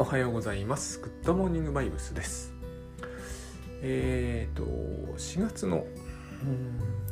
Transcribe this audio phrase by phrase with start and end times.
[0.00, 1.00] おはようございます。
[1.00, 2.54] グッドモーニングバイブスです。
[3.82, 5.84] えっ、と、4月の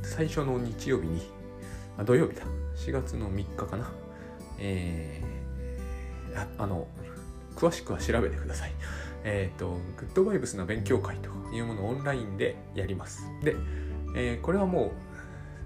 [0.02, 1.20] 最初の日曜日に、
[1.98, 2.42] あ土曜日だ。
[2.76, 3.90] 4月の3日かな。
[4.60, 6.86] えーああの、
[7.56, 8.72] 詳しくは調べてください。
[9.24, 13.24] えっ、と、グッドバイブスの勉強会というものをオンラインでやります。
[13.42, 13.56] で、
[14.14, 14.90] えーこれはもう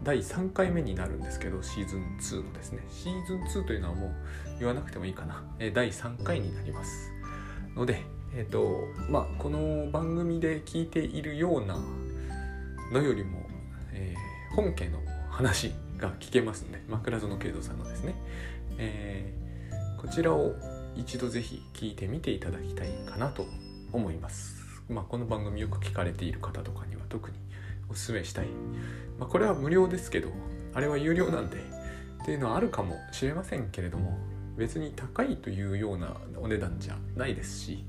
[0.03, 2.83] 第3回目になるんですけど、シーズン2のですね。
[2.89, 4.11] シーズン2というのはもう
[4.59, 5.45] 言わなくてもいいかな。
[5.75, 7.13] 第3回になります。
[7.81, 8.03] ので、
[8.37, 11.79] えっ、と、まあ、この番組で聞いているような
[12.93, 13.41] のよりも、
[13.93, 14.99] えー本家の
[15.31, 18.15] 話が聞けますので、枕園慶三さんのですね、
[18.79, 20.55] えーこちらを
[20.97, 23.47] 一度ぜひ聞いてみていただきたいかなと
[23.93, 24.63] 思います。
[24.89, 27.37] まあ、この番組よく聞かれている方とかには特に
[27.89, 28.47] お勧めしたい。
[29.19, 30.29] まあ、これは無料ですけど、
[30.75, 31.57] あれは有料なんで、
[32.23, 34.19] っていうのはあるかもしれませんけれども、
[34.61, 37.85] 別に高いというようなお値段じゃないですし、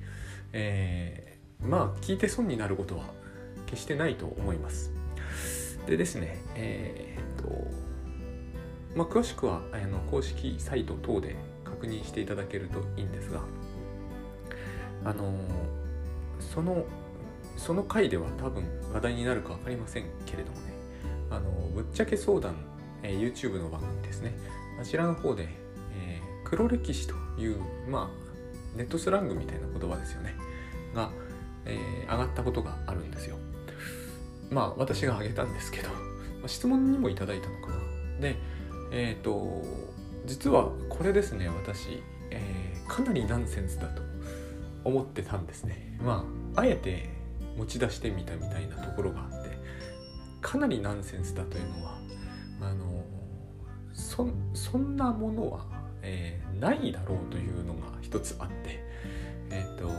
[0.54, 3.04] えーまあ聞いて損になることは
[3.68, 4.92] 決してないと思います。
[5.86, 7.50] でですね、えーと、
[8.96, 13.42] まあ、詳しくはあの公式サイト等で確認していただけるといいんですが、
[15.06, 15.34] あの
[16.40, 16.84] その
[17.58, 20.74] その回では多分話題になるか分かりませんけれどもね、
[21.30, 22.56] あのぶっちゃけ相談、
[23.04, 24.34] えー YouTube の番組ですね、
[24.82, 25.48] あちらの方で、
[26.52, 27.58] 黒歴史という、
[27.90, 30.36] まあ、ネットスラングみたいな言葉ですよね、
[30.94, 31.10] が、
[31.66, 33.38] えー上がったことがあるんですよ。
[34.50, 35.88] まあ、私が挙げたんですけど、
[36.42, 37.76] ま質問にもいただいたのかな。
[38.20, 38.36] で、
[38.92, 39.64] えっ、と、
[40.26, 44.02] 実はこれですね、私、えーかなりナンセンスだと
[44.84, 45.98] 思ってたんですね。
[46.04, 47.08] まあ、あえて
[47.58, 49.58] 持ち出してみたみたいなところがあって、
[50.42, 51.98] かなりナンセンスだというのは、
[52.62, 53.06] あの、
[53.94, 55.81] そそんなものは、
[56.12, 58.84] えーないだろうというのが一つあって、
[59.50, 59.90] えっ、と、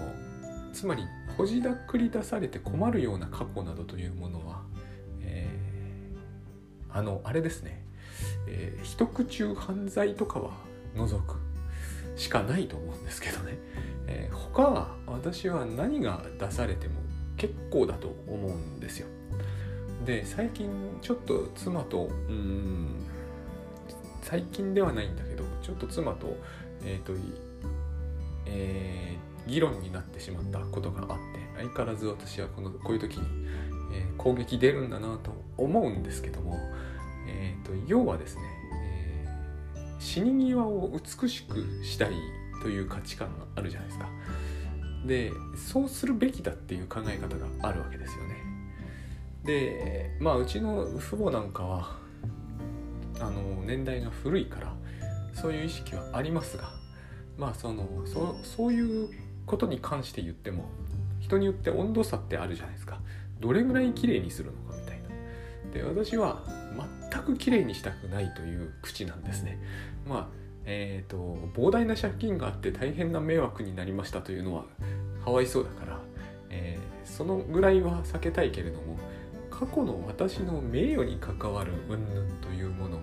[0.73, 1.05] つまり、
[1.37, 4.63] ほじだくり出されて困るような過去などというものは、
[5.23, 7.85] えーあの、あれですね、
[8.47, 10.53] えー、一口中犯罪とかは
[10.95, 11.37] 除く
[12.17, 13.59] しかないと思うんですけどね、
[14.07, 17.01] えー他は私は何が出されても
[17.39, 19.07] 結構だと思うんですよ。
[20.05, 20.69] で、最近
[21.01, 23.07] ちょっと妻と、うん、
[24.23, 26.37] 最近ではないんだけど、ちょっと妻と、
[26.85, 27.13] えっ、と、
[28.47, 33.27] えー議論になってしまったことがあって相変わらず私はこのこういう時に、
[33.93, 36.57] えー攻撃出るんだなと思うんですけども、
[37.27, 38.43] えー、と要はですね、
[38.85, 42.13] えー死に際を美しくしたい
[42.63, 44.09] という価値観があるじゃないですか。
[45.07, 48.37] でそうするべきだっていう考え方があるわけですよね。
[49.45, 51.97] でまあうちの父母なんかは
[53.23, 54.75] あの年代が古いから
[55.33, 56.71] そういう意識はありますが
[57.39, 59.11] まあそのそそういう
[59.47, 60.65] ことに関して言っても
[61.21, 63.01] 人によって温度差ってあるじゃないですか。
[63.41, 65.09] どれぐらい綺麗にするのかみたいな。
[65.73, 66.43] で私は
[67.11, 69.59] 全く綺麗にしたくないという口なんですね。
[70.09, 70.29] まあ
[70.65, 71.17] えっ、と
[71.55, 74.65] 膨大な借金があって大変な迷惑になりましたというのは
[75.25, 75.99] かわいそうだから、
[76.51, 78.97] えーそのぐらいは避けたいけれども
[79.51, 83.03] 過去の私の名誉に関わる云々というものが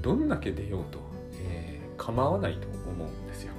[0.00, 0.98] どんだけ出ようと、
[1.44, 3.52] えー構わないと思うんですよ。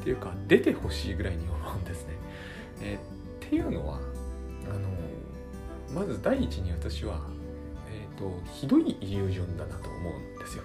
[0.00, 2.14] っていうか出てほしいぐらいに思うんですね。
[2.82, 4.00] えーっていうのは
[4.68, 4.88] あの
[5.94, 7.20] まず第一に私は、
[7.88, 10.64] えー、とひどいイリュージョンだなと思うんですよ。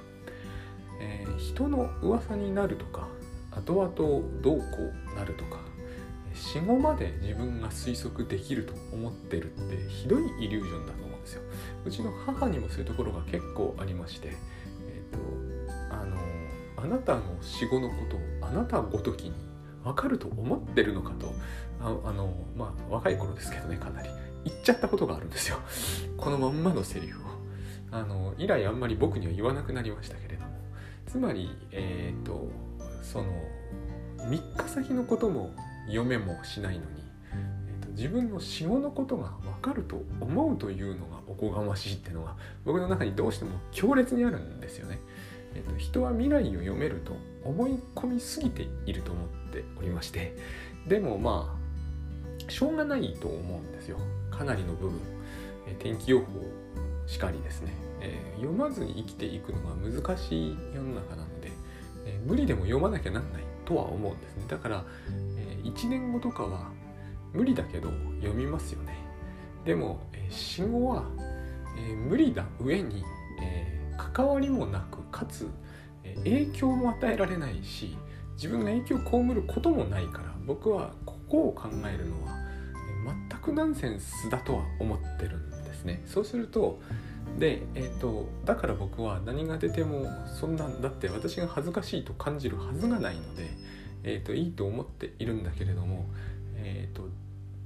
[0.99, 3.07] えー人の噂になるとか
[3.51, 3.93] 後々
[4.41, 4.65] どうこ
[5.13, 5.59] うなるとか
[6.33, 11.41] 死後まで自分が推測できると思ってるってひどいイリュージョンだと思うんですよ。
[11.85, 14.33] うちの母にもそういうところが結構ありまして、
[16.83, 19.33] あなたの死後のことをあなたごときに
[19.83, 21.33] 分かると思ってるのかと
[21.79, 24.09] ああのまあ若い頃ですけどねかなり。
[24.43, 25.57] 言っちゃったことがあるんですよ。
[26.17, 27.31] このまんまのセリフを。
[27.91, 30.51] あの以来あんまり僕には言わなくなりましたけれども。
[31.05, 32.49] つまりえっ、と
[33.01, 33.25] その
[34.19, 35.51] 3日先のことも
[35.87, 37.03] 読めもしないのに、
[37.33, 44.99] えーと自分の死後のことが分かると思うというのがおこがましいっていうのが僕の中にどうしても強烈にあるんですよね。
[45.55, 50.35] えーと人は未来を読めると思い込みすぎていると思っておりまして
[50.87, 53.97] でもまあしょうがないと思うんですよ。
[54.29, 54.99] かなりの部分、
[55.67, 56.25] えー天気予報
[57.07, 61.51] しかりですね、えー読まずに生きていくのが難しい世の中なので、
[62.05, 64.45] えー無理でも読まなきゃなんないとは思うんですね。
[64.47, 64.85] だから、
[65.37, 66.71] え1年後とかは
[67.33, 67.89] 無理だけど
[68.19, 68.97] 読みますよね。
[69.65, 71.05] でも、え死後は、
[71.77, 73.03] え無理だ上に、
[73.41, 75.49] え関わりもなくかつ、
[76.23, 77.97] 影響も与えられないし
[78.35, 82.41] 自分が影響を被ることもないから僕はここを考えるのは
[83.29, 86.01] 全くナンセンスだとは思ってるんですね。
[86.05, 86.79] そうすると
[87.37, 93.49] で、えーと、だから僕は何が出てもそんなんだって私が恥ずかしいと感じるはずがないので、
[94.03, 96.09] えーと、いいと思っているんだけれども、
[96.55, 97.03] えーと、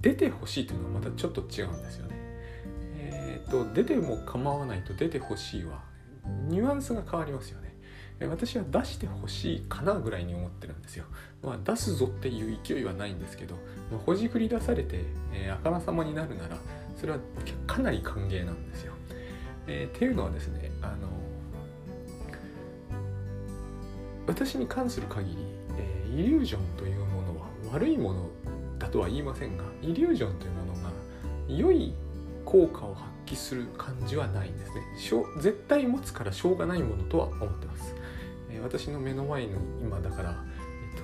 [0.02, 2.16] 出てほしいというのはまたちょっと違うんですよね。
[2.98, 5.84] えー、と出ても構わないと出てほしいは
[6.48, 7.66] ニュアンスが変わりますよね。
[8.28, 11.06] 私は出してほしいかなぐらいに思ってるんですよ。
[11.44, 13.56] まあ、出すぞっていう勢いはないんですけど、
[13.92, 16.58] まあ、ほじくり出されて、えー、あからさまになるなら
[16.98, 17.20] それは
[17.68, 18.94] かなり歓迎なんですよ。
[19.68, 21.10] えー、っていうのはですねあの
[24.28, 25.38] 私に関する限り、
[25.78, 28.30] えー、イリュージョンというものは悪いもの
[28.80, 30.90] だとは言いませんがイリュージョンというものが
[31.48, 31.94] 良い
[32.44, 34.82] 効果を発揮する感じはないんですね。
[35.40, 37.96] 絶対持つからしょうがないものとは思ってます、
[38.50, 40.44] えー、私の目の前に今だから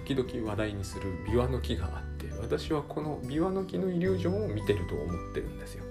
[0.05, 5.83] 時々話題にするビワの木があって私はこのビワの木のイリュージョンを見てると思ってるんですよ。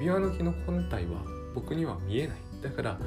[0.00, 1.22] ビワの木の本体は
[1.54, 2.36] 僕には見えない。
[2.62, 2.98] だから、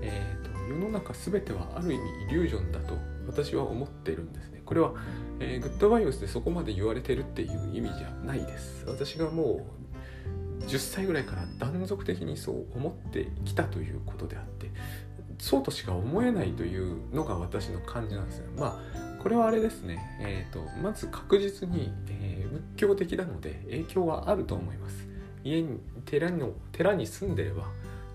[0.00, 4.62] えーと、世の中全てはある意味イリュージョンだと私は思ってるんですね。
[4.64, 4.94] これは、
[5.38, 8.84] えー、グッドバイオスでそこまで言われてるっていう意味じゃないです。
[8.86, 9.81] 私がもう
[10.68, 14.70] 10歳ぐらいから断続的にそう思ってきたということであって
[15.38, 25.06] そうとしか思えないというのが私の感じなんですよまあこれはあれですね、えーと、まず確実に、えー、仏教的なので影響はあると思います。
[25.44, 27.68] 家に寺の寺に住んでれば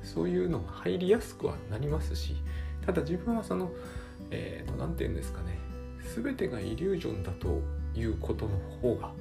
[0.03, 2.35] そういうのが入りやすくはなりますし
[2.85, 3.71] ただ自分はその何、
[4.31, 5.57] えー、て言うんですかね。
[6.13, 7.61] 全てがイリュージョンだと
[7.95, 9.11] いうことの方が、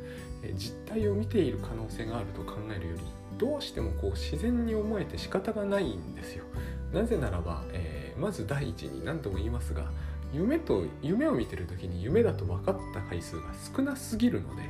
[0.54, 3.00] 実態を見ている可能性があると考えるより
[3.38, 6.44] どうしてもこう自然に思えて仕方がないんですよ。
[6.92, 9.90] なぜならば、えー、まず第一に何度も言いますが
[10.32, 13.42] 夢と夢を見てる時に夢だと分かった回数が
[13.76, 14.62] 少なすぎるので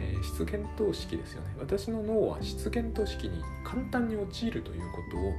[0.00, 5.34] えー、失言等式ですよね私の脳は失言等式に簡単に陥るということを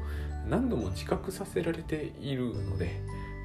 [0.47, 3.01] 何度も自覚させられているので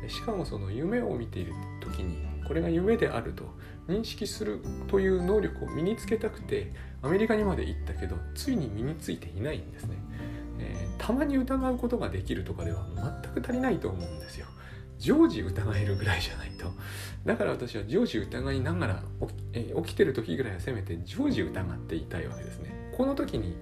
[0.08, 3.44] しかもその夢を見ている時にこれが夢であると
[3.88, 6.72] 認識するという能力を身につけたくて
[7.02, 9.96] アメリカにまで行ったけどついに身についていないんですね、
[10.58, 12.86] えー、たまに疑うことができるとかでは
[13.22, 14.46] 全く足りないと思うんですよ。
[14.98, 16.72] 常時疑えるぐらいじゃないと。
[17.24, 22.92] だから私は常時疑いながら起き,、え起きてる時ぐらいはせめて常時疑っていたいわけですね。
[22.96, 23.56] この時に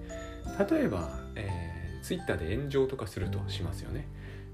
[0.69, 4.07] 例えば、えー、ツイッターで炎上とかするとしますよね。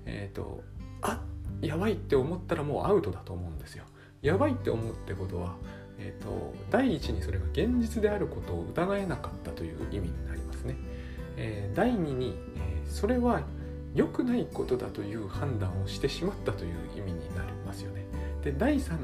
[0.05, 0.63] えっ、ー、と
[1.01, 1.21] あ
[1.61, 3.85] やばいって思ったらもうアウトだと思うんですよ。
[4.21, 5.55] やばいって思うってことは
[6.01, 10.75] えーと、第一にそれが現実であることを疑えなかったという意味になりますね。
[11.37, 13.41] えー、第二に、えー、それは
[13.93, 18.05] 良くないことだという判断をしてしまったという意味になりますよね。
[18.43, 18.99] で第3に、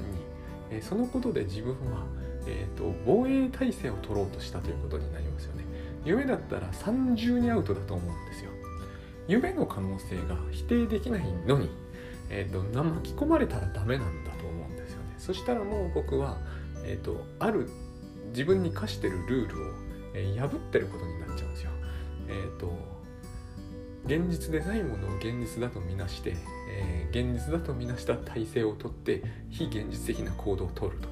[0.71, 2.03] えそのことで自分は、
[2.47, 5.65] えーと、防衛体制を取ろうとしたということになりますよね。
[6.03, 8.49] 夢だったら三重にアウトだと思うんですよ。
[9.27, 11.69] 夢の可能性が否定できないのに、
[12.29, 14.76] えーと、巻き込まれたらダメなんだと思うん。
[15.17, 16.37] そしたらもう僕は、
[16.83, 17.69] えーと、ある
[18.29, 19.73] 自分に課してるルールを、
[20.13, 21.71] えー、破ってることになっちゃうんですよ。
[22.29, 22.97] えーと
[24.07, 26.37] 現実でないものを現実だとみなして、
[26.71, 31.09] えー、現実だとみなした体制をとって非現実的な行動をとると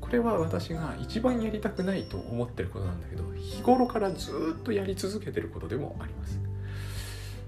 [0.00, 6.38] これは私が一番やりたくないと思ってることなんだけど日頃からずっとやり続けてることでもあります。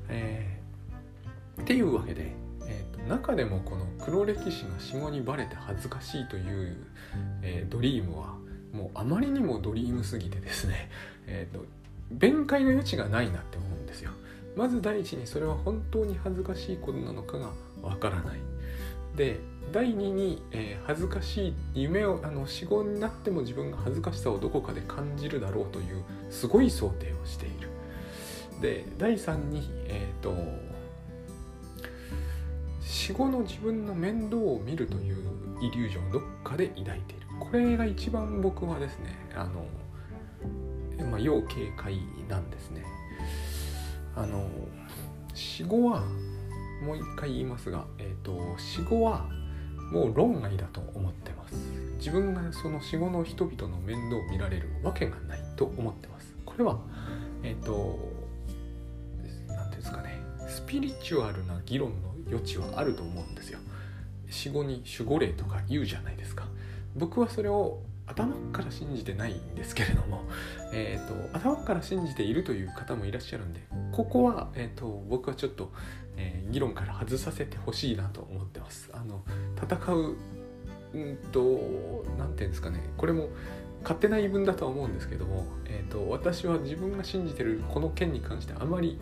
[0.09, 2.33] えー、っていうわけで、
[3.09, 6.77] 中でもこの黒歴史が死後にバレて恥ずかしいという、
[7.43, 8.35] えー、ドリームは
[8.73, 10.91] もうあまりにもドリームすぎてですね、
[11.27, 11.65] えーと
[12.09, 14.13] 弁解の余地がないなって思うんですよ。
[14.57, 17.51] まず第一にそれは本当に恥ずかしいことなのかが
[17.83, 18.39] わからない
[19.17, 19.39] で
[19.73, 27.69] 第二に、えー、恥ずかしい夢をあの死後になっても自分が恥ずかしさをどこかで感じるだろうというすごい想定をしている
[28.63, 30.35] で第三にえっ、ー、と
[33.07, 35.17] 死後の自分の面倒を見るという
[35.61, 37.27] イリュージョンをどっかで抱いている。
[37.39, 39.65] これが一番僕はですねあの、
[41.09, 42.83] まあ、要警戒なんですね。
[44.17, 44.51] あの
[45.35, 46.01] 死後は
[46.83, 49.29] もう一回言いますが、えーと、死後は
[49.93, 51.55] もう論外だと思ってます。
[51.99, 56.35] 自分がその死後の人々の面倒を見られるわけがないと思ってます。
[56.45, 56.81] これは
[57.45, 58.01] えっ、ー、と
[59.47, 63.59] 何ていうんですかねスピリチュアルな議論の余地はあると思うんですよ。
[64.29, 66.47] 死後に守護霊とか言うじゃないですか。
[66.97, 70.23] 僕はそれを頭から信じてないんですけれども、
[70.73, 73.61] えーと、頭から信じているという方もいらっしゃるんで
[73.93, 75.73] ここは、えーと、僕はちょっと、
[76.17, 78.91] えー、議論から外させてほしいなと思ってます。
[78.93, 79.23] あの
[79.61, 80.17] 戦う
[80.95, 82.81] うんと何て言うんですかね。
[82.97, 83.29] これも
[83.83, 88.99] 勝手な言い分だとは思うんですけども、えーと、私は自分が信じてるこの件に関してあまり、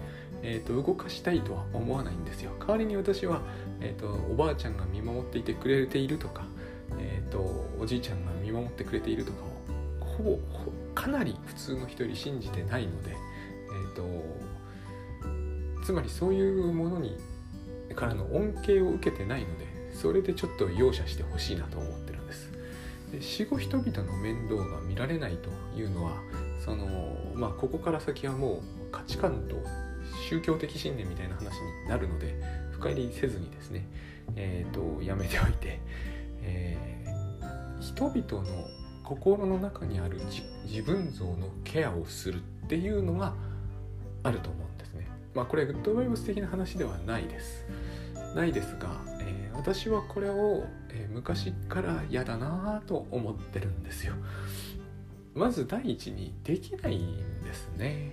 [0.46, 2.52] えーと、動かしたいとは思わないんですよ。
[2.60, 3.40] 代わりに私は、
[3.80, 6.44] えーと、おばあちゃんが見守っていてくれているとか、
[6.98, 7.38] えー、と
[7.80, 10.38] おじいちゃんが見守ってくれているとかをほぼ
[10.94, 14.04] かなり普通の人より信じてないので、えー、と
[15.82, 17.16] つまりそういうものに
[17.96, 22.50] からの恩恵を受けてないのでそれでちょっと容赦してほしいなと思ってるんです。
[23.12, 25.48] で死後人々の面倒が見られないと
[25.78, 26.12] いうのは
[26.64, 26.86] その
[27.34, 29.56] まあここから先はもう価値観と
[30.28, 32.34] 宗教的信念みたいな話になるので
[32.72, 33.86] 深入りせずにですね
[34.36, 35.80] え、ー、とやめておいて、
[36.42, 38.66] えー、人々の
[39.02, 40.20] 心の中にある
[40.64, 43.34] 自分像のケアをするっていうのが
[44.22, 45.06] あると思うんですね。
[45.34, 47.66] まあこれグッドバイブス的な話ではないです。
[48.34, 48.88] ないですが、
[49.20, 54.14] えー、私はこれを、えー、昔から嫌だなと思ってるんですよ。
[55.34, 58.12] まず第一にできないんですね。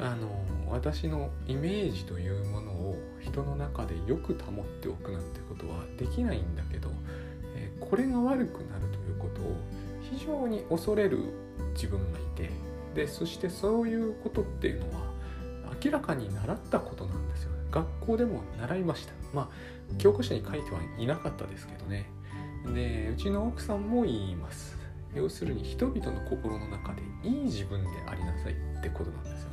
[0.00, 0.28] あの
[0.70, 6.90] 私のイメージというものを人の中でよく保っておくなんてことはできないんだけど、
[7.54, 9.56] え、これが悪くなるということを
[10.00, 11.18] 非常に恐れる
[11.74, 12.50] 自分がいて
[12.94, 15.10] でそしてそういうことっていうのは
[15.84, 17.50] 明らかに習ったことなんですよ。
[17.70, 19.12] 学校でも習いました。
[19.34, 19.48] まあ
[19.98, 22.10] 教科書に書いてはいなかったですけどね。
[22.74, 24.78] でうちの奥さんも言います。
[25.14, 29.49] 要するに人々の心の中でいい自分でありなさいってことなんですよ。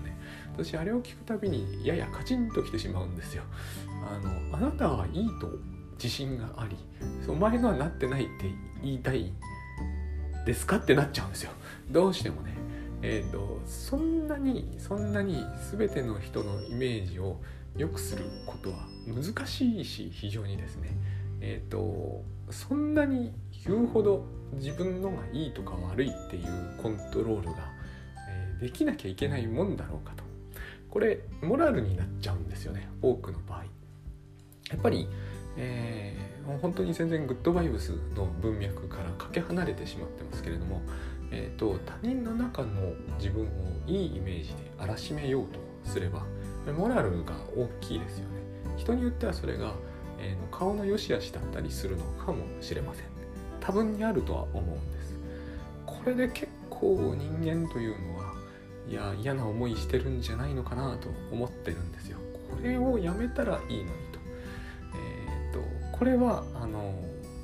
[0.57, 3.43] 私あれを聞くたびにややカチンときてしまうんですよ。
[3.87, 4.17] あ
[4.51, 5.51] のあなたはいいと
[5.93, 6.75] 自信があり
[7.27, 8.49] お前のはなってないって
[8.81, 9.33] 言いたい
[10.47, 11.51] ですかってなっちゃうんですよ。
[11.91, 12.53] どうしてもね。
[13.03, 17.39] え、ー、とそんなにそんなに全ての人のイメージを
[17.75, 20.89] 良くすることは難しいし非常にですね。
[21.39, 23.31] えっ、ー、とそんなに
[23.67, 27.57] 言うほど自分のがいいとか悪いっていうコントロールが、
[28.27, 30.26] えー、できなきゃいけないもんだろうかと。
[30.89, 33.65] これモラルになっちゃうんですよね多くの場合。
[34.69, 35.07] やっぱり、
[35.55, 40.81] えー、本当に全然グッドバイブスの文脈からかけ離れてしまってますけれども、
[41.31, 43.47] えーと他人の中の自分を
[43.87, 46.25] いいイメージで荒らしめようとすれば
[46.77, 48.35] モラルが大きいですよね。
[48.75, 49.73] 人によってはそれが、
[50.19, 53.05] えー、顔の良し悪しだったりするのかもしれません。
[53.61, 55.17] 多分にあるとは思うんです。
[55.85, 58.16] これで結構人間というのは
[58.89, 62.17] いや嫌な思いしてるんじゃないのかなと思ってるんですよ。
[62.49, 64.19] これをやめたらいいのにと。
[64.95, 66.93] えっ、とこれはあの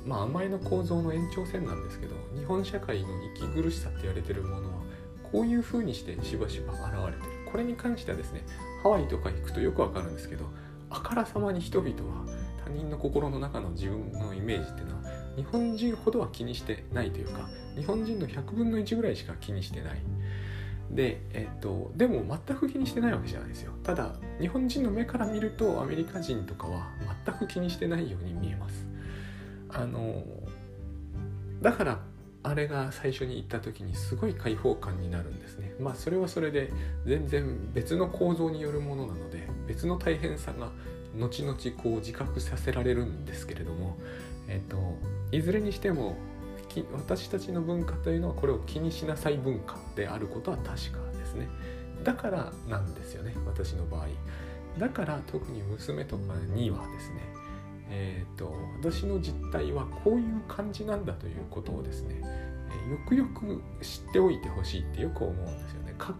[0.06, 4.82] まあ甘えの構造の延長線なんですけど日本社会の息苦しさって言われてるものは
[5.30, 7.34] こういうふうにしてしばしば現れてる。
[7.50, 8.44] これに関してはですね
[8.82, 10.46] ハワイとか行くとよくわかるんですけど
[10.90, 12.24] あからさまに人々は
[12.64, 15.02] 他人の心の中の自分のイメージっていうのは
[15.36, 19.98] 日本人ほどは気にしてないというか日本人の100分の1ぐらいしか気にしてない。
[20.90, 23.72] で、えっと、でも全く気にしてないわけじゃないですよ。
[23.82, 26.88] ただ日本人の目から見るとアメリカ人とかは
[27.24, 28.86] 全く気にしてないように見えます。
[29.70, 30.22] あの
[31.60, 32.00] だから
[32.42, 35.74] あれが最初に行った時にすごい開放感になるんですね。
[35.80, 36.70] まあそれはそれで
[37.06, 40.70] 全然別の構造によるものなので別の大変さが
[41.16, 43.96] 後々こう自覚させられるんですけれども、
[44.48, 44.76] えっと、
[45.32, 46.16] いずれにしても
[46.92, 51.48] 私たちの文化というのはこれを気にしなさい文化であることは確かですね
[52.02, 54.06] だからなんですよね私の場合
[54.78, 57.34] だから特に娘とかにはですね
[57.90, 62.20] えーと、私の実態はこういう感じなんだということをですね、
[62.90, 65.94] よくよく知っておいてほしいってよく思うんですよね。
[65.98, 66.14] か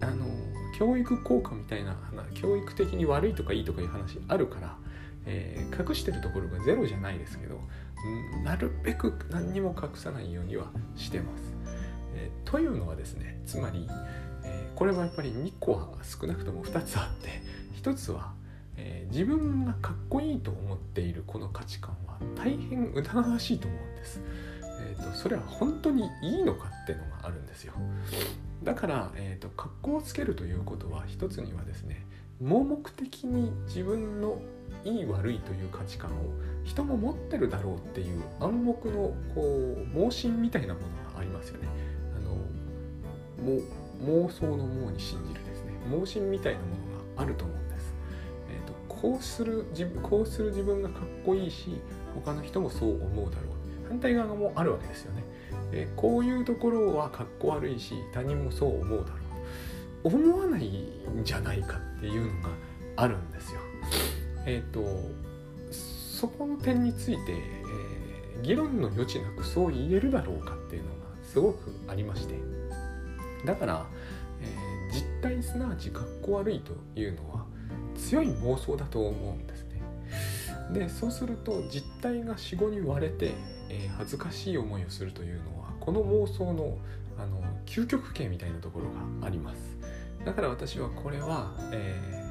[0.00, 0.26] あの
[0.76, 1.96] 教育効果みたいな
[2.34, 4.76] 教育的に悪いとかいいとかいう話あるから、
[5.26, 7.60] えー、隠してるところがゼロじゃないですけど
[8.42, 10.66] なるべく何にも隠さないようには
[10.96, 11.54] してます。
[12.16, 13.88] えー、というのはですねつまり、
[14.44, 17.42] えー、これはやっぱり2個は少なくとも2つあって
[17.82, 18.34] 1つは
[18.76, 24.20] えー、自分がかっこいいと思っているこの価値観は大変疑わしいと思うんです。
[24.62, 27.74] えーと、それは本当にいいのかっていうのがあるんですよ。
[28.62, 32.06] だから、えーと、格好をつけるということは一つにはですね
[32.40, 34.40] 盲目的に自分の
[34.84, 36.14] いい悪いという価値観を
[36.64, 41.68] 人も持ってるだろうっていう暗黙のこう盲信みたいなものがありますよね。
[42.16, 42.34] あの
[43.44, 43.62] も
[44.26, 45.72] 妄想の盲に信じるですね。
[45.90, 47.94] 盲信みたいなものがあると思うんです。
[48.50, 51.80] えー、とこうする自分こうする自分がかっこいいし
[52.14, 53.88] 他の人もそう思うだろう。
[53.88, 55.24] 反対側もあるわけですよね。
[55.70, 59.24] でこういうところはかっこ悪いし他人もそう思うだろう。
[60.04, 62.48] 思わないんじゃないかっていうのが
[62.96, 63.60] あるんですよ。
[64.46, 65.10] えっ、ー、と
[65.70, 72.34] そこの点について、えー、議論の余地なくそう言えるだろうかっていうのがすごくありまして
[73.44, 73.86] だから、
[74.40, 77.44] えー、実態すなわち格好悪いというのは
[77.96, 79.82] 強い妄想だと思うんですね。
[80.72, 83.32] でそうすると実態が死後に割れて、
[83.68, 86.78] え、恥ずかしい思いをするというのはこの妄想の
[87.16, 88.86] あの究極形みたいなところ
[89.20, 89.76] があります
[90.24, 92.24] だから私はこれは、え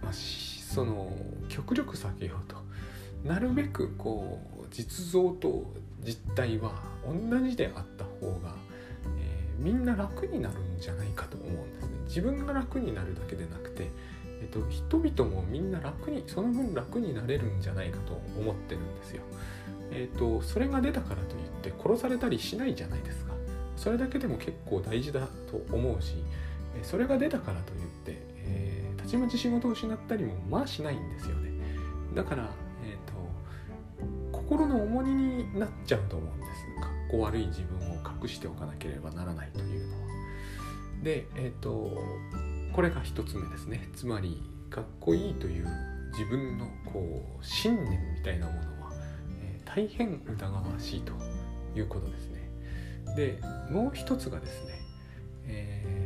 [0.00, 0.12] ー、まあ、
[0.70, 1.12] その
[1.48, 2.56] 極力避けようと
[3.24, 5.64] なるべくこう実像と
[6.02, 6.72] 実態は
[7.04, 8.54] 同じであった方が、
[9.18, 13.90] えー、みんな楽になるんじゃないかと思うんですね自分が楽になるだけでなくて、
[14.40, 19.22] えっと、人々もみんな楽にその分楽になれるんじゃないかと思ってるんですよ。
[19.90, 23.32] えっと、それが出たからといって殺されたりしないじゃないですか。
[23.76, 26.16] それだけでも結構大事だと思うし
[26.82, 27.79] それが出たからといって、
[29.10, 31.50] ちまち仕事を失ったりもまあしないんですよね。
[32.14, 32.48] だから、
[32.84, 36.50] えーと、心の重荷になっちゃうと思うんです。
[36.80, 40.08] かっこ悪い自分を隠しておかなければならないというのは。
[41.02, 41.90] でえっ、ー、と
[42.72, 43.88] これが一つ目ですね。
[43.96, 44.40] つまり
[44.70, 45.66] かっこいいという
[46.12, 47.00] 自分のこ
[47.40, 48.92] う信念みたいなものは、
[49.42, 51.12] えー、大変疑わしいと
[51.76, 52.48] いうことですね。
[53.16, 53.40] で
[53.72, 54.80] もう一つがですね、
[55.46, 55.99] えー、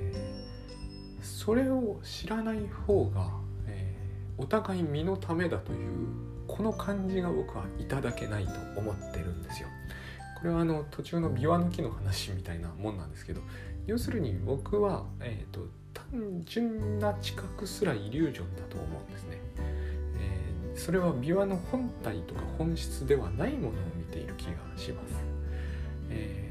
[1.45, 3.31] それを知らない方が、
[3.67, 6.09] えー、お互い身のためだという
[6.47, 9.69] この感じが僕はいただけないと思ってるんですよ。
[10.39, 13.43] これはあの途中の琵琶の木の話みたいなもんなんですけど
[13.87, 19.39] 要するに僕は、えーと、単純な知覚すらイリュージョンだと思うんですね。
[20.19, 25.23] えー、それは琵琶の本体とか本質ではないものを見ている気がします。
[26.09, 26.45] えー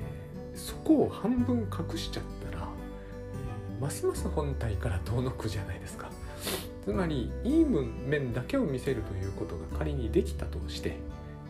[0.55, 2.42] そこを半分隠しちゃった、
[3.83, 6.09] ますます本体から遠のくじゃないですか。
[6.85, 10.95] つまりいい面だけを見せるということが仮にできたとして、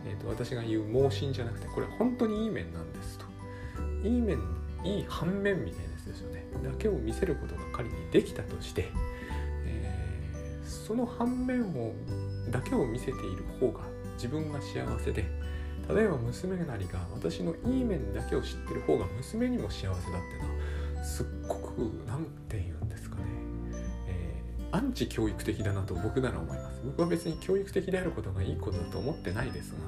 [0.04, 3.24] えーと、私が言う盲信じゃなくてこれ本当にいい面なんですと。
[4.02, 4.38] いい面
[4.84, 6.44] いい反面みたいなやつですよね。
[6.64, 8.88] だけを見せることが仮にできたとして、
[9.66, 11.94] えー、その反面を
[12.50, 13.84] だけを見せている方が
[14.16, 15.24] 自分が幸せで
[15.88, 20.53] 例えば娘なりが私のいい面だけを知ってる方が娘にも幸せだっていうのは
[21.04, 23.22] すっごく何て言うんですかね、
[24.08, 26.80] えー、アンチ教育的だなと僕なら思います。
[26.84, 29.78] 僕は別に教育的であることがいいことだと思ってないですが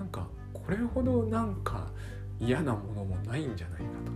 [0.00, 1.88] なんかこれほどなんか
[2.40, 4.12] 嫌なものもないんじゃないかと。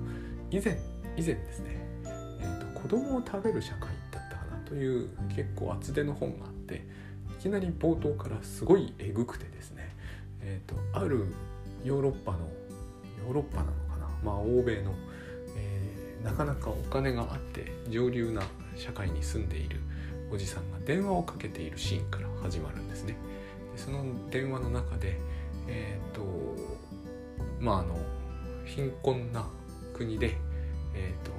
[0.51, 0.79] 以前
[1.17, 6.87] 以前ですね、えーと、子供を食べる社会だったかなという結構厚手の本があって
[7.39, 9.95] いきなり冒頭からすごいえぐくてですね。
[10.43, 11.27] えーと、ある
[11.85, 12.39] ヨーロッパの
[13.25, 14.09] ヨーロッパなのかな。
[14.25, 14.93] まあ欧米の、
[16.25, 18.43] なかなかお金があって上流な
[18.77, 19.81] 社会に住んでいる
[20.31, 23.17] おじさんが電話をかけているシーンから始まるんですね。
[23.75, 25.19] でその電話の中で
[25.67, 26.23] え、ー、と
[27.61, 27.99] まああの
[28.65, 29.47] 貧困な
[29.95, 30.37] 国で、
[30.95, 31.33] えーと、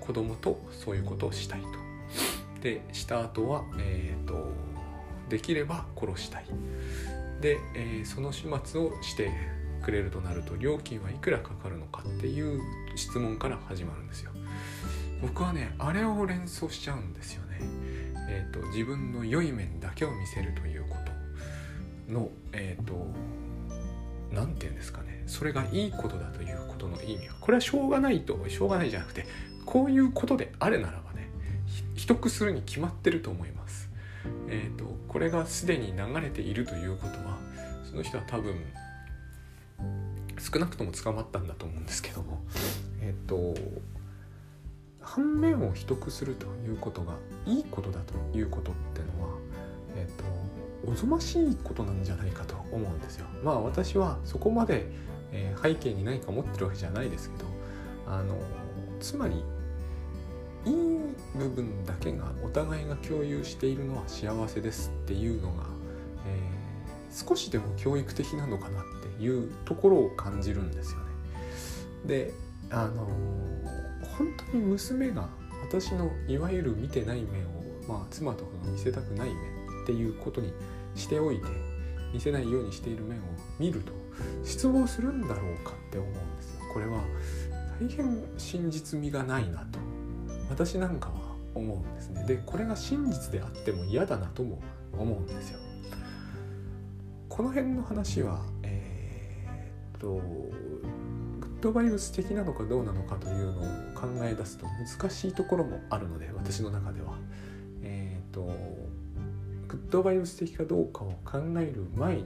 [0.00, 1.68] 子供とそういうことをしたいと。
[2.60, 4.52] でした後は、えーと
[5.32, 6.44] できれば殺したい。
[7.40, 9.30] で、えー、その始末をして
[9.82, 12.60] くれるとなると料金はいくらかかるのかっていう
[12.96, 14.30] 質問から始まるんですよ。
[15.20, 17.60] 僕はねあれを連想しちゃうんですよね。
[18.28, 20.96] えーと、自分の良い面だけを見せるというこ
[22.08, 23.06] とのえっ、ー、と
[24.32, 29.26] 何て言うんですかねそれがいいことだということの意味はこれはしょうがないとしょうがないじゃなくて
[29.66, 31.30] こういうことであれならばね
[31.94, 33.90] 秘匿するに決まってると思います。
[34.48, 37.38] えーと、これがすでに流れているということは
[37.84, 38.54] その人は多分
[40.42, 42.42] 少なくとも捕まったんだと思うんですけども
[43.00, 43.54] えっ、と
[45.00, 47.14] 反面を秘匿するということが
[47.46, 49.38] いいことだということってのは
[49.96, 50.24] えっ、と
[50.90, 53.26] おぞましいことなんじゃないかと思うんですよ。
[53.44, 54.86] まあ私はそこまで、
[55.32, 57.44] えー、背景に何か持ってるわけじゃないですけど
[58.06, 58.36] あの
[59.00, 59.44] つまり
[60.64, 61.00] いい
[61.36, 65.64] 部分だけがお互いが共有しているのは幸せですっていうのが、
[66.26, 66.38] え、
[67.12, 68.84] 少しでも教育的なのかなっ
[69.18, 71.04] ていうところを感じるんですよね。
[72.06, 72.34] で
[72.70, 73.06] あの
[74.16, 75.28] 本当に娘が
[75.62, 79.36] 私のいわゆる見てない面を、まあ、妻とかが見せたくない面
[79.84, 80.52] っていうことに
[80.94, 81.46] しておいて
[82.12, 83.22] 見せないようにしている面を
[83.58, 83.92] 見ると
[84.42, 86.60] 失望するんだろうかって思うんですよ。
[86.72, 87.02] これは
[87.80, 89.78] 大変真実味がないなと
[90.48, 94.60] 私なんかは思うんですねでこれが真実であっても嫌だなとも
[94.92, 95.58] 思うんですよ
[97.34, 100.20] この辺の話はえー、っとグ
[101.46, 103.64] ッドバイブス的なのかどうなのかというのを
[103.94, 107.16] 考え出すと難しいところもあるので私の中では。
[107.82, 108.42] えー、っと
[109.66, 112.24] グッドバイブス的かどうかを考える前に、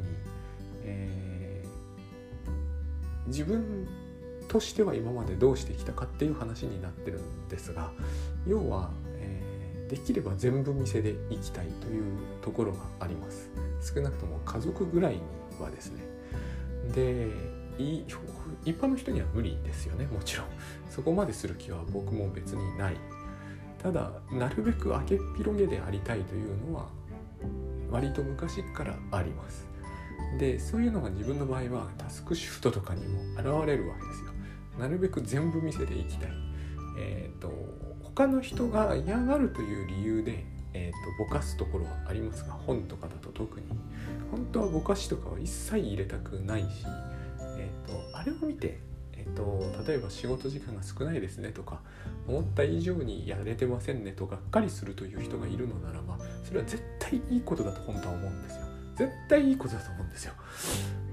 [0.83, 1.65] え
[3.29, 3.87] 自分
[4.49, 7.93] としては今までどうしてきたかっていう話になってるんですが
[8.45, 9.06] 要は、えー、
[9.89, 12.05] できれば全部店で行きたいという
[12.43, 13.51] ところがあります。
[13.81, 15.21] 少なくとも家族ぐらいに
[15.61, 16.03] はですね。
[16.95, 17.29] で
[17.79, 20.07] 一般の人には無理ですよね。
[20.07, 20.47] もちろん。
[20.91, 22.97] そこまでする気は僕も別にない。
[23.83, 26.87] ただなるべく明けっ広げでありたいというのは
[27.91, 29.67] 割と昔からあります。
[30.39, 34.33] でそういうのが自分の場合はタスクシフトとかにも現れるわけですよ。
[34.79, 36.31] なるべく全部見せていきたい。
[36.99, 37.53] えっ、ー、と
[38.17, 43.67] 他の人が嫌がるという理由で、えーと、ぼかすところはありますが本とかだと特に。
[44.31, 46.67] 本当はぼかしとかは一切入れたくないし、
[47.59, 48.81] えーと、あれを見て
[49.13, 51.81] えーと、例えば仕事時間が少ないですねとか
[52.29, 58.63] 思った以上にやれてませんねとがっかりするという人がいるのならばそれは絶対いいことだと本当は思うんですよ。
[58.95, 60.33] 絶対いいことだと思うんですよ。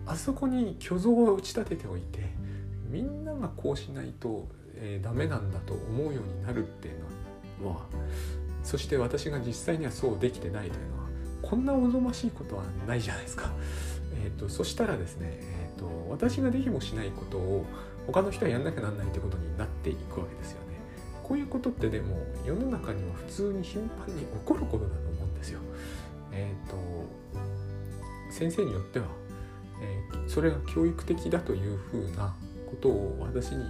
[0.06, 2.30] あそこに虚像を打ち立てておいて
[2.90, 7.86] みんながこうしないと、えー、ダメなんだと思うようになるっていうのは
[8.64, 11.04] そして私が実際にはそうできてないというのは
[11.42, 13.52] こんなおぞましいことはないじゃないですか。
[14.24, 17.66] えーと、そしたらですね、えーと、と私ができもしないことを
[18.08, 20.78] 他の人はやんなきゃなんないってことになっていくわけですよね。
[21.24, 25.60] こういうことってでも世の中には普通に頻繁に起こることだと思うんですよ。
[26.32, 26.78] えっ、ー、と
[28.32, 29.06] 先生によっては、
[29.82, 32.34] えー、それが教育的だというふうな
[32.70, 33.66] ことを私に、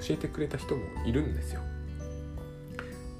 [0.00, 1.60] 教えてくれた人もいるんですよ。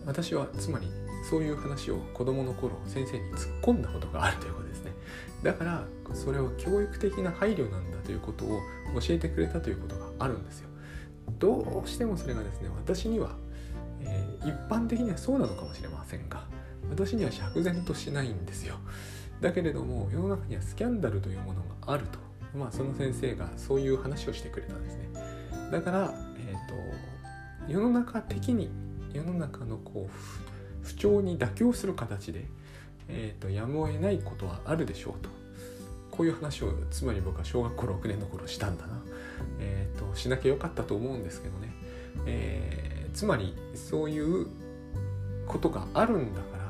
[0.06, 0.90] 私はつまり
[1.28, 4.92] そういう話を子供の頃先生に突っ込んだことがあるということですね。
[5.42, 8.60] だからそれは教育的な配慮なんだということを
[9.00, 10.68] 教えてくれたということがあるんですよ。
[11.38, 13.30] どうしてもそれがですね私には、
[14.00, 16.44] えー、一般的にはそうなのかもしれませんが
[16.90, 18.76] 私には釈然としないんですよ。
[19.40, 22.18] だけれども世の中にはスキャンダルというものがあると、
[22.56, 25.08] まあ、その先生がそういう話をしてくれたんですね
[25.70, 26.14] だから、
[26.54, 28.70] えーと、世の中的に
[29.12, 32.46] 世の中のこう不調に妥協する形で、
[33.08, 35.28] えーと、やむを得ないことはあるでしょうと。
[36.10, 39.02] こういう話をつまり僕は小学校6年の頃したんだな、
[39.58, 41.72] えーとしなきゃよかったと思うんですけどね、
[42.24, 44.46] えー、つまりそういう
[45.48, 46.64] ことがあるんだから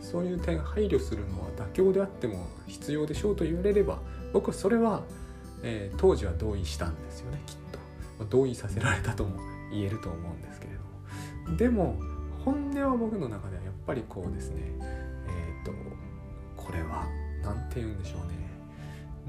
[0.00, 3.98] そういう点配慮するのは妥協であっても必要でしょうと言われれば
[4.32, 5.02] 僕はそれは、
[5.62, 7.59] えー、当時は同意したんですよねきっと。
[8.24, 11.56] 同意させられたとも言えると思うんですけれども。
[11.56, 11.98] でも
[12.44, 14.62] 本音は僕の中ではやっぱりこうですね。
[15.26, 15.72] えっ、ー、と
[16.56, 17.06] これは
[17.42, 18.40] 何て言うんでしょうね。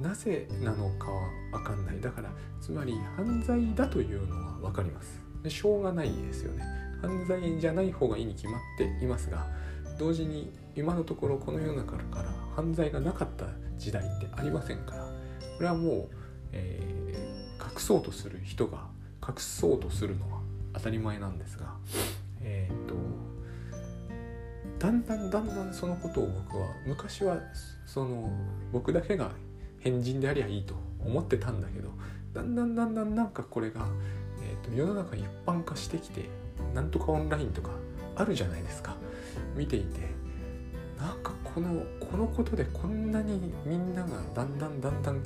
[0.02, 2.02] なぜなのかは分かんない。
[2.02, 5.22] だからつまり犯罪だというのは分かります。
[5.44, 6.64] でしょうがないですよね。
[7.02, 9.48] 犯罪じゃない方がいいに決まっていますが
[9.98, 13.46] 同時に今のところこの世の中から犯罪がなかった
[13.78, 15.22] 時代ってありませんから。
[15.62, 16.10] これはもう、
[16.54, 18.88] えー、隠そうとする人が
[19.28, 20.40] 隠そうとするのは
[20.74, 21.76] 当たり前なんですが
[22.42, 22.96] えっ、と
[24.80, 27.38] だんだんだんだんそのことを僕は昔は
[27.86, 28.32] その
[28.72, 29.32] 僕だけが
[29.80, 31.90] 変人でありゃいいと思ってたんだけど
[32.34, 33.88] だんだんだんだんなんかこれが、
[34.42, 36.30] えーと世の中一般化してきて
[36.74, 37.72] なんとかオンラインとか
[38.16, 38.96] あるじゃないですか。
[39.56, 40.00] 見ていて
[41.00, 45.24] なんかこのこのことでこんなにみんながだんだんだんだん、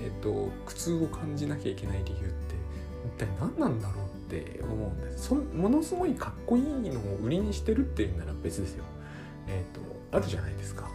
[0.00, 2.54] えーと、苦痛を感じなきゃいけない理由って
[3.06, 5.28] 一体何なんだろうって思うんです。
[5.28, 8.84] そものすごいかっこいいのを売りにしてるっていうなら別ですよ。
[9.46, 10.88] えっ、ー、とあるじゃないですか。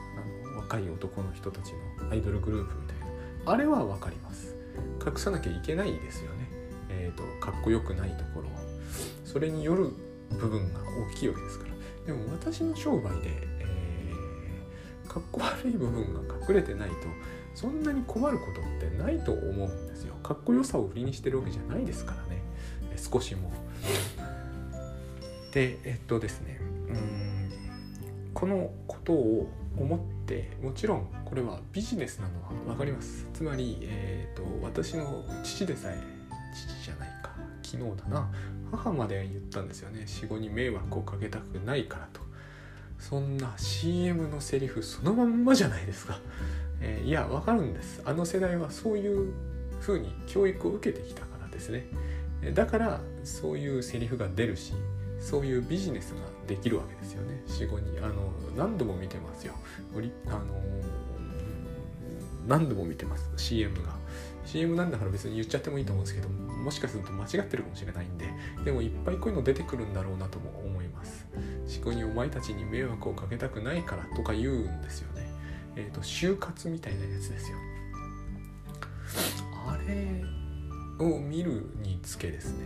[0.46, 3.00] あの若い男の人たちのアイドルグループみたい
[3.46, 3.52] な。
[3.52, 4.56] あれは分かります。
[5.06, 6.48] 隠さなきゃいけないですよね。
[6.90, 8.50] えっ、ー、とかっこよくないところ
[9.26, 9.90] それによる
[10.30, 11.74] 部分が大きいわけですから。
[12.06, 16.96] でも私の商売で、えー、かっこ悪い部分が隠れてないと
[17.56, 20.16] そんなに困ることってないと思うんですよ。
[20.24, 22.42] かっこよさを売りにしてるわけじゃないですからね。
[22.98, 23.52] 少しも。
[25.52, 26.60] でえっとですね。
[26.90, 27.52] うん。
[28.34, 33.28] このことを思ってもちろんこれはビジネスなのは分かります。
[33.34, 35.98] つまり、えーと、と私の父でさえ
[36.54, 37.32] 父じゃないか。
[37.62, 38.32] 昨日だな。
[38.72, 40.04] 母まで言ったんですよね。
[40.08, 42.22] 死後に迷惑をかけたくないからと。
[43.04, 46.20] そんな CM のセリフそのまんまじゃないですか、
[46.84, 48.02] えー、いやわかるんです。
[48.06, 49.34] あの世代はそういう
[49.80, 51.88] 風に教育を受けてきたからですね。
[52.54, 54.74] だからそういうセリフが出るし
[55.20, 57.42] そういうビジネスができるわけですよね。
[57.48, 59.54] 死後にあの何度も見てますよ。
[60.28, 60.40] あの
[62.46, 63.32] 何度も見てます。
[63.38, 64.04] CM が。
[64.46, 68.28] CM なんだから別に言っちゃってもいいと思うんですけどもしかすると間違ってるかもしれないんで
[68.66, 71.26] でもいっぱいこういうの出てくるんだろうなとも思います。
[71.78, 75.23] 思考にお前たちに迷惑をかけたくないからとか言うんですよね。
[75.76, 77.58] えっ、ー、と就活みたいなやつですよ。
[79.68, 80.24] あれ
[81.06, 82.66] を見るにつけですね。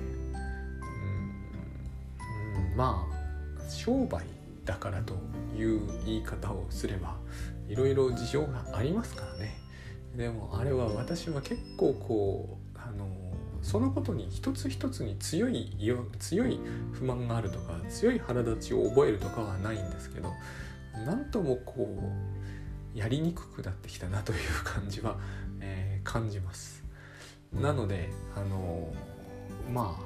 [2.55, 3.05] うん、うん、ま
[3.59, 4.23] あ商売
[4.65, 5.15] だからと
[5.57, 7.15] いう言い方をすれば
[7.67, 9.57] いろいろ事情がありますからね。
[10.15, 13.07] でもあれは私は結構こうあの
[13.61, 15.71] そのことに一つ一つに強い
[16.19, 16.59] 強い
[16.93, 20.31] 不満があるとか強い腹立ちを覚えるとかはないんですけど
[21.05, 22.36] なんともこう
[22.93, 25.17] やりにくくなってきたなという感じは、
[25.61, 26.83] えー、感じます。
[27.53, 28.93] なのであの
[29.71, 30.03] まあ、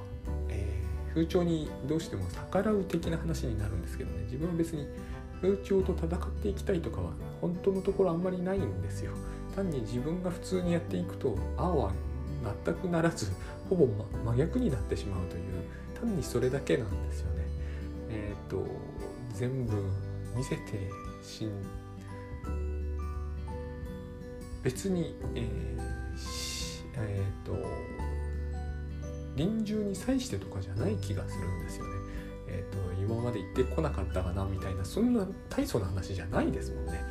[0.50, 4.24] えー、風潮にどうしても逆らう的な話になるんですけどね。
[4.26, 4.88] 自分は別に
[5.42, 9.14] 風潮と戦っていきたいとかは本当のところあんまりないんですよ。
[9.56, 11.94] 単に自分が普通にやっていくとああは
[12.66, 13.32] 全くならず
[13.70, 13.88] ほぼ
[14.26, 15.44] 真逆になってしまうという
[16.00, 17.46] 単にそれだけなんですよね。
[18.10, 18.66] えっ、ー、と
[19.34, 19.74] 全部
[20.36, 20.90] 見せて
[24.64, 25.82] 別にえー、
[26.98, 27.56] えー、と
[29.36, 31.92] 臨終に際してとかじゃない気がするんですよね。
[32.48, 37.02] えーと、今まで行ってこなかったかなみたいなそんな大層な話じゃないですもんね。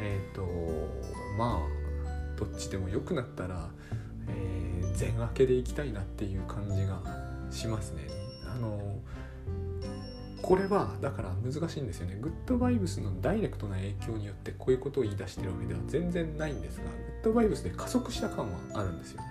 [0.00, 0.46] えっ、ー、と
[1.38, 3.70] まあどっちでも良くなったら、
[4.28, 7.02] えー、全明けでいきたいなっていう感じが
[7.50, 8.02] しますね。
[8.46, 9.00] あの
[10.42, 12.18] これはだから難しいんですよね。
[12.20, 19.22] グッドバイブスのダイレクトな影響によってこういうことを言い出してるわけでは全然ないんですがグッドバイブスで加速した感はあるんですよ。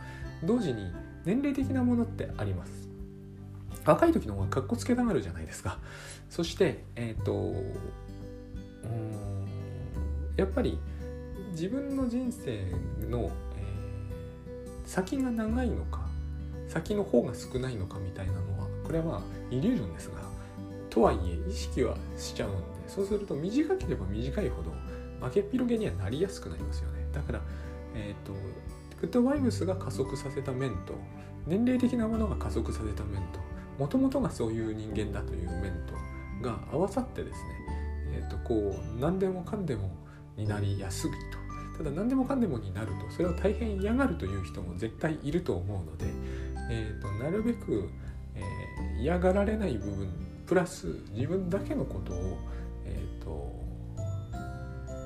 [0.44, 0.92] 同時に
[1.26, 2.90] 年齢的なものってあります。
[3.86, 5.80] 若い時の方がかっこつけたがるじゃないですか。
[6.30, 9.42] そしてえっ、ー、とうん
[10.38, 10.80] やっぱり
[11.52, 12.64] 自分の人生
[13.10, 16.02] の、えー、先が長いのか
[16.70, 20.31] 先の方が少ないのかみたいなのはこれはイリュージョンですが
[20.92, 24.72] とはいえ意識はしちゃうんでそうすると短ければ短いほど
[25.26, 27.08] 負けっぴろげにはなりやすくなりますよね。
[27.14, 27.42] だから
[27.96, 28.34] えっ、と
[29.02, 30.94] グッドバイブスが加速させた面と
[31.48, 33.40] 年齢的なものが加速させた面と
[33.80, 35.94] もともとがそういう人間だという面と
[36.48, 37.50] が合わさってですね、
[38.14, 39.92] えー、とこう何でもかんでも
[40.38, 41.18] になりやすいと。
[41.78, 46.06] ただ何でもかんでもになるとそれを大変嫌がるという人も絶対いると思うので、
[46.70, 47.90] えー、となるべく、
[48.36, 50.10] えー、嫌がられない部分
[50.52, 52.38] プラス自分だけのことを、
[52.84, 53.56] えーと、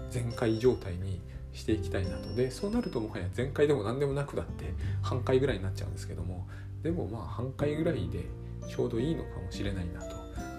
[0.10, 1.22] 全開状態に
[1.54, 2.34] していきたいなと。
[2.34, 6.48] でそうなるともはや全開でも何でもなくだって半回ぐらいになっちゃうんですけども
[6.82, 8.26] でもまあ半回ぐらいで
[8.68, 10.16] ちょうどいいのかもしれないなと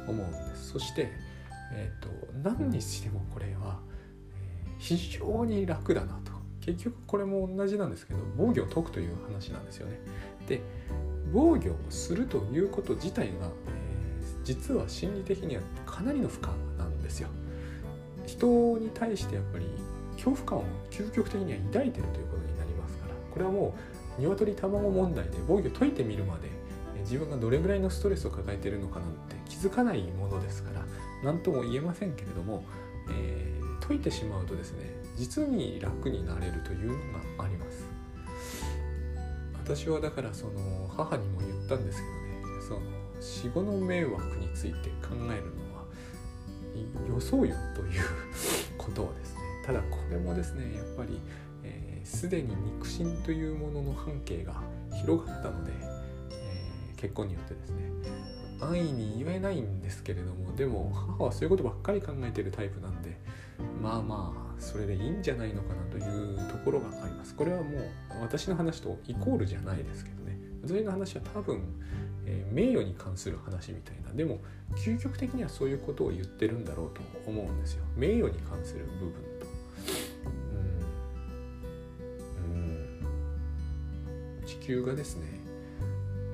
[0.07, 0.69] 思うんです。
[0.69, 1.11] そして、
[1.73, 3.81] えーと、何にしてもこれは、
[4.79, 6.31] 非常に楽だなと。
[6.61, 9.99] 結局これも同じなんですけど防御を解くという話なんですよね。
[10.47, 10.61] で
[11.33, 13.51] 防御をするということ自体が、
[14.47, 16.47] 実は心理的にはかなりの負荷
[16.79, 17.29] なんですよ。
[18.27, 19.67] 人に対してやっぱり
[20.13, 23.15] 恐怖感を究極的には抱いてるということになりますから。
[23.33, 23.75] これはも
[24.19, 26.49] う鶏卵問題で防御解いてみるまで
[27.01, 30.85] 自分がどれぐらいのストレスを抱えてるのかなんて気づかないものですから
[31.25, 32.65] 何とも言えませんけれども、
[33.11, 36.97] えー、解いてしまうとですね実に楽になれるというの
[37.39, 37.85] があります。
[39.55, 42.81] 私はだからその母にも言ったんですけどねその
[43.21, 45.85] 死後の迷惑について考えるのは
[47.09, 48.03] 予想よという
[48.77, 51.21] ことをですねただこれもですねやっぱり
[52.07, 54.55] すで、ー、に肉親というものの半径が
[54.95, 55.73] 広がったので、
[56.31, 57.91] えー、結婚によってですね
[58.61, 63.19] 安易に言えないんですけれどもでも母はそういうことばっかり考えてるタイプなんで
[63.83, 67.35] まあまあそれでいいんじゃないのかなというところがあります。
[67.35, 67.91] これはもう
[68.23, 71.63] 私の話とイコールじゃないですけどね私の話は多分
[72.27, 74.13] えー、名誉に関する話みたいな。
[74.13, 74.41] でも
[74.75, 77.85] 究極的にはそういうことを言ってるんだろうと思うんですよ。
[77.97, 79.47] 名誉に関する部分と。
[82.45, 84.47] ううん。
[84.47, 85.25] 地球がですね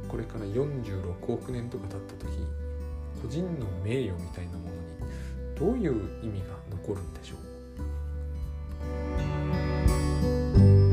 [0.08, 2.30] これから46億年とか経った時
[3.22, 4.78] 個人の名誉みたいなものに
[5.58, 7.36] どういう意味が残るんでしょ
[10.88, 10.91] う？